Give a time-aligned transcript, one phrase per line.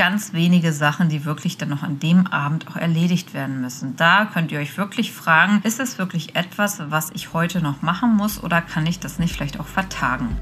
[0.00, 3.96] ganz wenige Sachen, die wirklich dann noch an dem Abend auch erledigt werden müssen.
[3.96, 8.16] Da könnt ihr euch wirklich fragen, ist es wirklich etwas, was ich heute noch machen
[8.16, 10.38] muss oder kann ich das nicht vielleicht auch vertagen?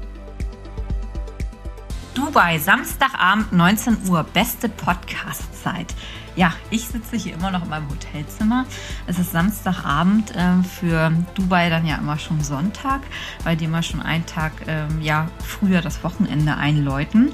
[2.13, 5.93] Dubai, Samstagabend 19 Uhr, beste Podcast-Zeit.
[6.37, 8.65] Ja, ich sitze hier immer noch in meinem Hotelzimmer.
[9.07, 13.01] Es ist Samstagabend äh, für Dubai dann ja immer schon Sonntag,
[13.43, 17.33] weil die immer schon einen Tag ähm, ja, früher das Wochenende einläuten.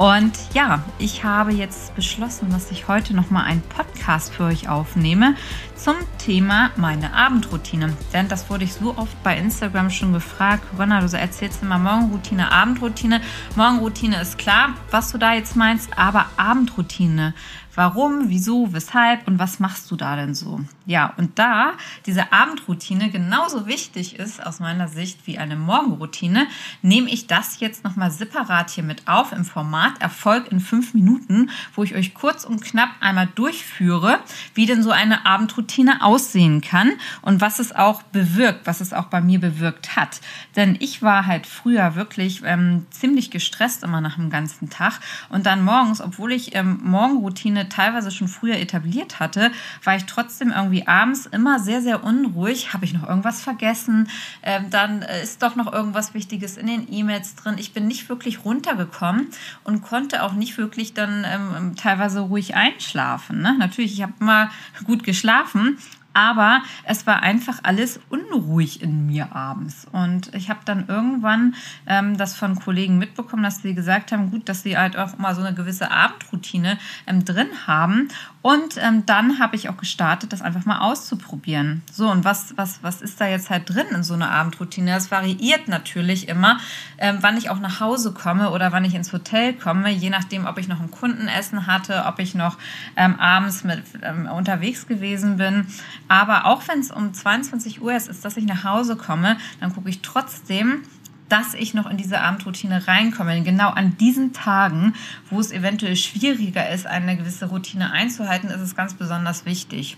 [0.00, 5.34] Und ja, ich habe jetzt beschlossen, dass ich heute nochmal einen Podcast für euch aufnehme
[5.76, 7.94] zum Thema meine Abendroutine.
[8.14, 10.64] Denn das wurde ich so oft bei Instagram schon gefragt.
[10.70, 13.20] Corinna, du erzählst immer Morgenroutine, Abendroutine.
[13.56, 17.34] Morgenroutine ist klar, was du da jetzt meinst, aber Abendroutine.
[17.76, 20.60] Warum, wieso, weshalb und was machst du da denn so?
[20.86, 21.74] Ja, und da
[22.04, 26.48] diese Abendroutine genauso wichtig ist aus meiner Sicht wie eine Morgenroutine,
[26.82, 31.50] nehme ich das jetzt nochmal separat hier mit auf im Format Erfolg in fünf Minuten,
[31.76, 34.18] wo ich euch kurz und knapp einmal durchführe,
[34.54, 36.90] wie denn so eine Abendroutine aussehen kann
[37.22, 40.20] und was es auch bewirkt, was es auch bei mir bewirkt hat.
[40.56, 45.46] Denn ich war halt früher wirklich ähm, ziemlich gestresst immer nach dem ganzen Tag und
[45.46, 49.50] dann morgens, obwohl ich ähm, Morgenroutine Routine teilweise schon früher etabliert hatte,
[49.84, 52.72] war ich trotzdem irgendwie abends immer sehr, sehr unruhig.
[52.72, 54.08] Habe ich noch irgendwas vergessen?
[54.42, 57.56] Ähm, dann äh, ist doch noch irgendwas Wichtiges in den E-Mails drin.
[57.58, 59.28] Ich bin nicht wirklich runtergekommen
[59.64, 63.40] und konnte auch nicht wirklich dann ähm, teilweise ruhig einschlafen.
[63.40, 63.56] Ne?
[63.58, 64.50] Natürlich, ich habe immer
[64.84, 65.78] gut geschlafen,
[66.12, 69.86] aber es war einfach alles unruhig in mir abends.
[69.92, 71.54] Und ich habe dann irgendwann
[71.86, 75.34] ähm, das von Kollegen mitbekommen, dass sie gesagt haben, gut, dass sie halt auch mal
[75.34, 78.08] so eine gewisse Abendroutine ähm, drin haben.
[78.42, 81.82] Und ähm, dann habe ich auch gestartet, das einfach mal auszuprobieren.
[81.92, 84.92] So, und was, was, was ist da jetzt halt drin in so einer Abendroutine?
[84.92, 86.58] Das variiert natürlich immer,
[86.96, 90.46] ähm, wann ich auch nach Hause komme oder wann ich ins Hotel komme, je nachdem,
[90.46, 92.56] ob ich noch ein Kundenessen hatte, ob ich noch
[92.96, 95.66] ähm, abends mit ähm, unterwegs gewesen bin.
[96.08, 99.74] Aber auch wenn es um 22 Uhr ist, ist, dass ich nach Hause komme, dann
[99.74, 100.82] gucke ich trotzdem,
[101.30, 103.34] dass ich noch in diese Abendroutine reinkomme.
[103.34, 104.94] Denn genau an diesen Tagen,
[105.30, 109.96] wo es eventuell schwieriger ist, eine gewisse Routine einzuhalten, ist es ganz besonders wichtig.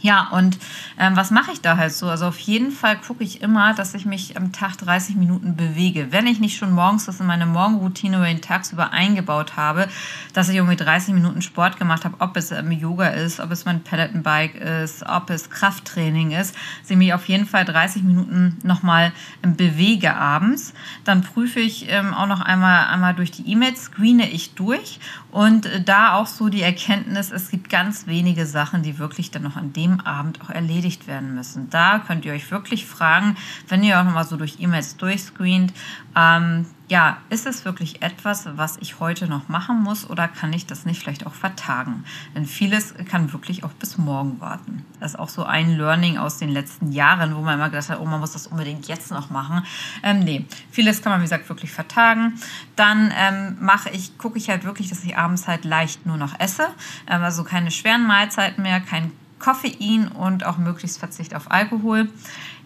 [0.00, 0.58] Ja, und
[0.96, 2.08] ähm, was mache ich da halt so?
[2.08, 6.12] Also auf jeden Fall gucke ich immer, dass ich mich am Tag 30 Minuten bewege.
[6.12, 9.88] Wenn ich nicht schon morgens das in meine Morgenroutine über den Tagsüber eingebaut habe,
[10.34, 13.64] dass ich irgendwie 30 Minuten Sport gemacht habe, ob es ähm, Yoga ist, ob es
[13.64, 18.56] mein Pelotonbike ist, ob es Krafttraining ist, dass ich mich auf jeden Fall 30 Minuten
[18.62, 20.74] nochmal ähm, bewege abends.
[21.02, 25.00] Dann prüfe ich ähm, auch noch einmal, einmal durch die E-Mails, screene ich durch
[25.32, 29.42] und äh, da auch so die Erkenntnis, es gibt ganz wenige Sachen, die wirklich dann
[29.42, 31.70] noch an dem dem Abend auch erledigt werden müssen.
[31.70, 33.36] Da könnt ihr euch wirklich fragen,
[33.68, 35.72] wenn ihr auch nochmal so durch E-Mails durchscreent,
[36.16, 40.64] ähm, ja, ist es wirklich etwas, was ich heute noch machen muss oder kann ich
[40.66, 42.04] das nicht vielleicht auch vertagen?
[42.34, 44.86] Denn vieles kann wirklich auch bis morgen warten.
[44.98, 48.00] Das ist auch so ein Learning aus den letzten Jahren, wo man immer gedacht hat,
[48.00, 49.64] oh, man muss das unbedingt jetzt noch machen.
[50.02, 52.34] Ähm, nee, vieles kann man, wie gesagt, wirklich vertagen.
[52.74, 56.40] Dann ähm, mache ich, gucke ich halt wirklich, dass ich abends halt leicht nur noch
[56.40, 56.68] esse.
[57.06, 62.08] Ähm, also keine schweren Mahlzeiten mehr, kein Koffein und auch möglichst Verzicht auf Alkohol.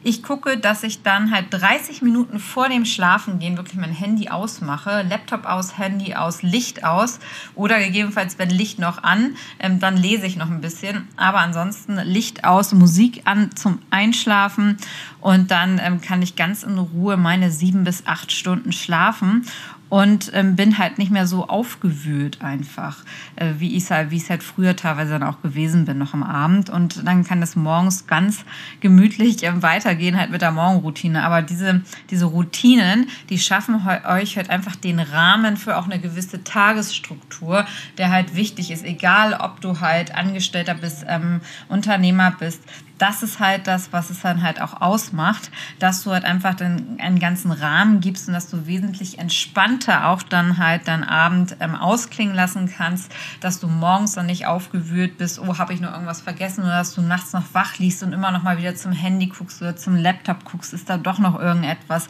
[0.04, 5.02] Ich gucke, dass ich dann halt 30 Minuten vor dem Schlafengehen wirklich mein Handy ausmache,
[5.08, 7.20] Laptop aus, Handy aus, Licht aus
[7.54, 11.06] oder gegebenenfalls, wenn Licht noch an, ähm, dann lese ich noch ein bisschen.
[11.16, 14.76] Aber ansonsten Licht aus, Musik an zum Einschlafen
[15.20, 19.46] und dann ähm, kann ich ganz in Ruhe meine sieben bis acht Stunden schlafen
[19.92, 23.04] und ähm, bin halt nicht mehr so aufgewühlt einfach,
[23.36, 26.22] äh, wie ich halt, wie es halt früher teilweise dann auch gewesen bin, noch am
[26.22, 26.70] Abend.
[26.70, 28.46] Und dann kann das morgens ganz
[28.80, 31.22] gemütlich ähm, weitergehen, halt mit der Morgenroutine.
[31.22, 36.42] Aber diese, diese Routinen, die schaffen euch halt einfach den Rahmen für auch eine gewisse
[36.42, 37.66] Tagesstruktur,
[37.98, 42.62] der halt wichtig ist, egal ob du halt Angestellter bist, ähm, Unternehmer bist
[42.98, 46.98] das ist halt das, was es dann halt auch ausmacht, dass du halt einfach den,
[47.00, 51.74] einen ganzen Rahmen gibst und dass du wesentlich entspannter auch dann halt deinen Abend ähm,
[51.74, 56.20] ausklingen lassen kannst, dass du morgens dann nicht aufgewühlt bist, oh, habe ich noch irgendwas
[56.20, 59.26] vergessen oder dass du nachts noch wach liegst und immer noch mal wieder zum Handy
[59.26, 62.08] guckst oder zum Laptop guckst, ist da doch noch irgendetwas.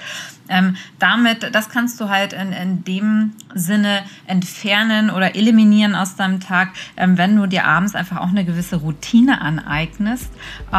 [0.48, 6.40] Ähm, damit, das kannst du halt in, in dem Sinne entfernen oder eliminieren aus deinem
[6.40, 10.30] Tag, ähm, wenn du dir abends einfach auch eine gewisse Routine aneignest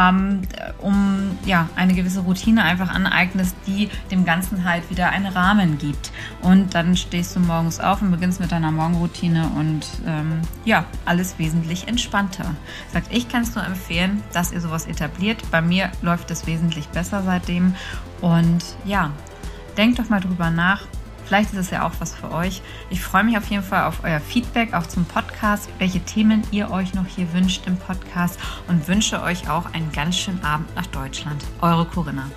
[0.10, 0.42] ähm,
[0.80, 6.12] um ja, eine gewisse Routine einfach aneignest, die dem Ganzen halt wieder einen Rahmen gibt.
[6.42, 11.40] Und dann stehst du morgens auf und beginnst mit deiner Morgenroutine und ähm, ja, alles
[11.40, 12.56] wesentlich entspannter.
[12.92, 15.42] Sagt, ich kann es nur empfehlen, dass ihr sowas etabliert.
[15.52, 17.76] Bei mir läuft es wesentlich besser seitdem.
[18.22, 19.12] Und ja,
[19.78, 20.82] denkt doch mal drüber nach,
[21.26, 22.62] Vielleicht ist es ja auch was für euch.
[22.90, 26.72] Ich freue mich auf jeden Fall auf euer Feedback, auch zum Podcast, welche Themen ihr
[26.72, 30.88] euch noch hier wünscht im Podcast und wünsche euch auch einen ganz schönen Abend nach
[30.88, 31.44] Deutschland.
[31.62, 32.30] Eure Corinna.